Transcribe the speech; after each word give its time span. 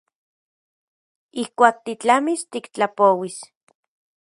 Ijkuak 1.41 1.77
titlamis 1.85 2.41
tiktlapouis. 2.51 3.35